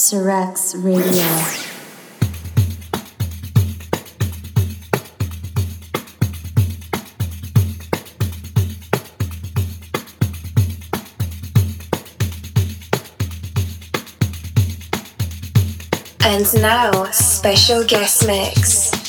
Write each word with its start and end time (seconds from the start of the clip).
Cerecs 0.00 0.74
Radio. 0.82 1.22
And 16.24 16.62
now, 16.62 17.10
special 17.10 17.84
guest 17.84 18.26
mix. 18.26 18.99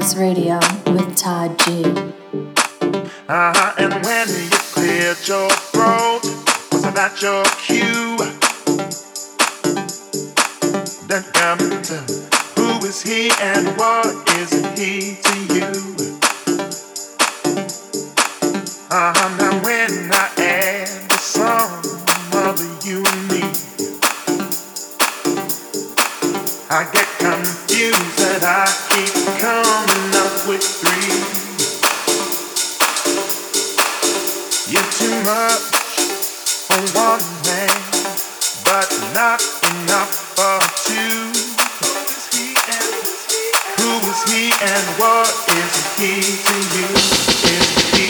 To 0.00 0.18
Radio 0.18 0.58
with 0.86 1.14
Todd 1.14 1.58
G. 1.58 1.84
Uh-huh, 3.28 3.74
and 3.76 3.92
when 4.02 4.28
you 4.28 4.48
cleared 4.72 5.18
your 5.28 5.50
throat, 5.50 6.20
wasn't 6.72 6.94
that 6.94 7.20
your 7.20 7.44
cue? 7.60 8.16
Then 11.06 11.22
come 11.34 11.58
to 11.82 11.96
who 12.56 12.86
is 12.86 13.02
he 13.02 13.30
and 13.42 13.76
what 13.76 14.06
is 14.38 14.50
he 14.78 15.16
to 15.20 15.34
you? 15.54 15.68
Uh-huh, 18.90 19.28
now 19.36 19.62
when 19.62 20.10
I 20.12 20.30
add 20.38 21.10
the 21.10 21.18
sum 21.18 21.68
of 22.40 22.58
you 22.86 23.04
and 23.04 23.28
me, 23.28 23.42
I 26.72 26.88
get 26.90 27.08
confused 27.18 28.18
that 28.18 28.42
I 28.42 28.66
keep 28.88 29.40
coming 29.40 29.89
and 35.22 35.70
Who 43.80 43.90
is 44.08 44.20
he 44.30 44.44
and 44.48 44.86
what 44.98 45.28
is 45.48 45.74
he 45.98 46.12
to 46.44 46.56
you? 46.74 46.88
Is 46.94 48.09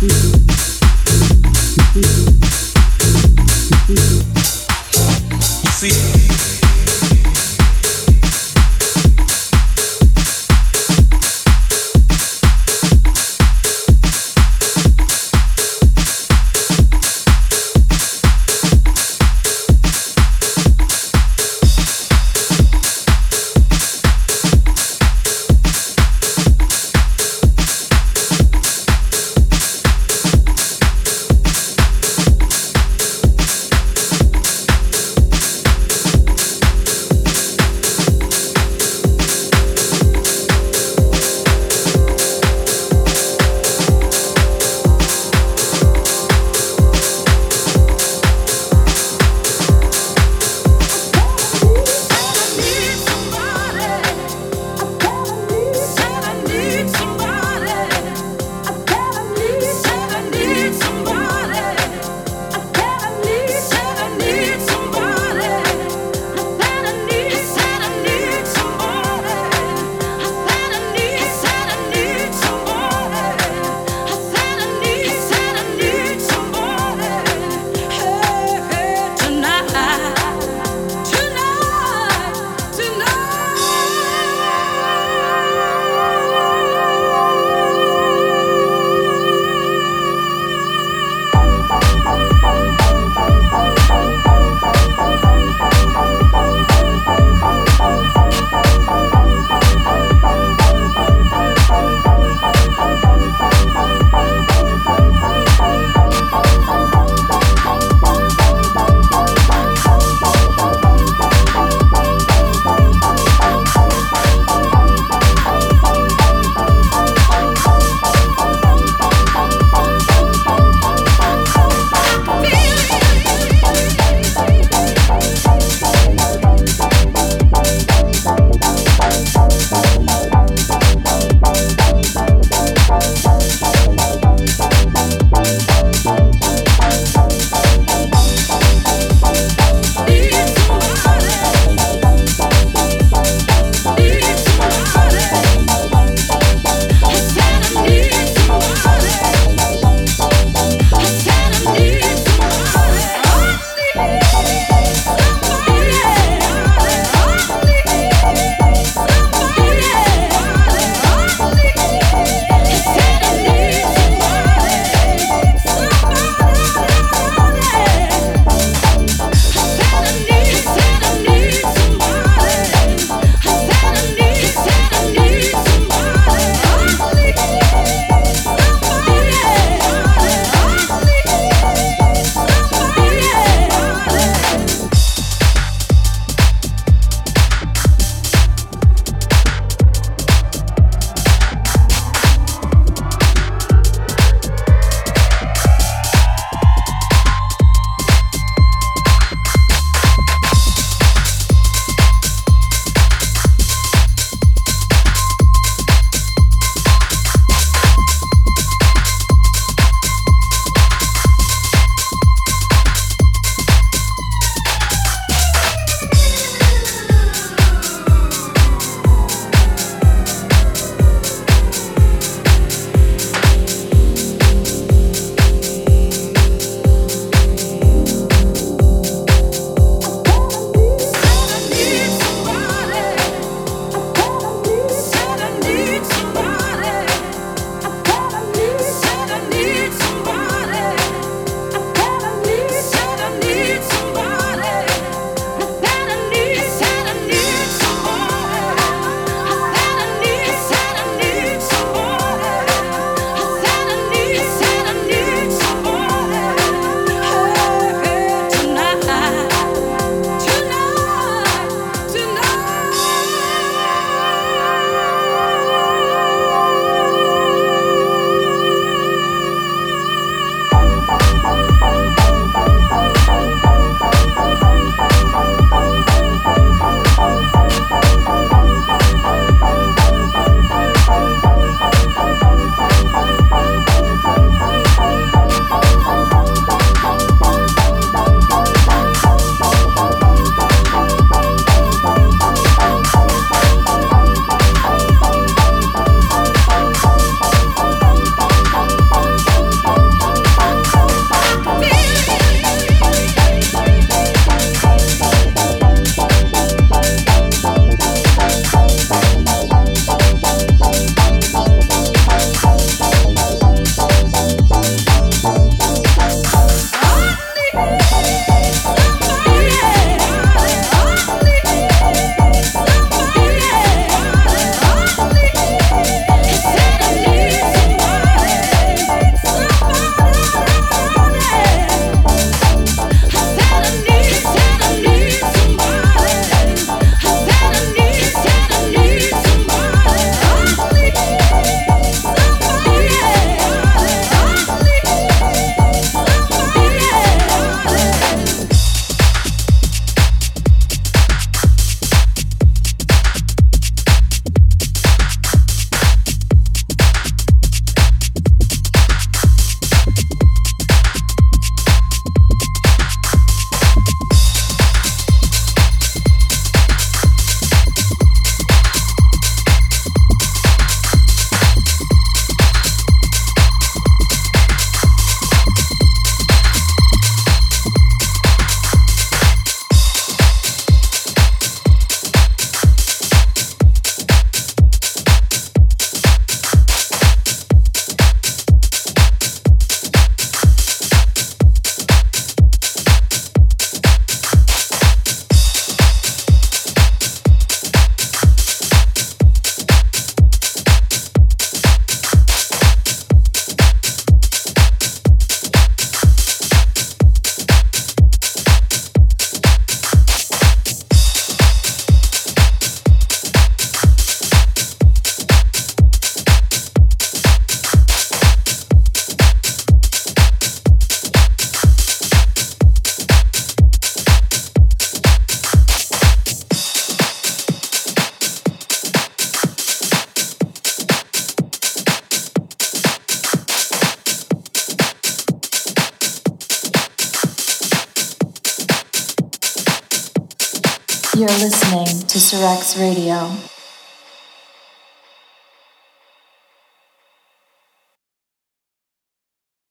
see. 0.00 0.35